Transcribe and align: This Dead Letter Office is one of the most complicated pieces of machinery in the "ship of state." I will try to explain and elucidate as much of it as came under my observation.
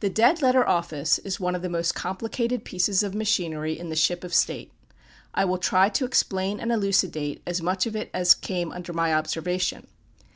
This 0.00 0.10
Dead 0.12 0.42
Letter 0.42 0.68
Office 0.68 1.20
is 1.20 1.38
one 1.38 1.54
of 1.54 1.62
the 1.62 1.68
most 1.68 1.94
complicated 1.94 2.64
pieces 2.64 3.04
of 3.04 3.14
machinery 3.14 3.78
in 3.78 3.90
the 3.90 3.94
"ship 3.94 4.24
of 4.24 4.34
state." 4.34 4.72
I 5.34 5.44
will 5.44 5.56
try 5.58 5.88
to 5.88 6.04
explain 6.04 6.58
and 6.58 6.72
elucidate 6.72 7.40
as 7.46 7.62
much 7.62 7.86
of 7.86 7.94
it 7.94 8.10
as 8.12 8.34
came 8.34 8.72
under 8.72 8.92
my 8.92 9.14
observation. 9.14 9.86